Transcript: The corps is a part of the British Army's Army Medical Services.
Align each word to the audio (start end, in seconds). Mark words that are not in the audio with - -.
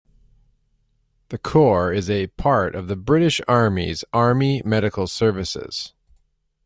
The 1.29 1.37
corps 1.37 1.93
is 1.93 2.09
a 2.09 2.25
part 2.25 2.73
of 2.73 2.87
the 2.87 2.95
British 2.95 3.39
Army's 3.47 4.03
Army 4.11 4.63
Medical 4.65 5.05
Services. 5.05 5.93